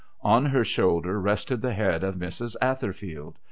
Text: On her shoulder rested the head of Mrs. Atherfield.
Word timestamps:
On 0.23 0.47
her 0.47 0.65
shoulder 0.65 1.21
rested 1.21 1.61
the 1.61 1.75
head 1.75 2.03
of 2.03 2.15
Mrs. 2.15 2.55
Atherfield. 2.59 3.37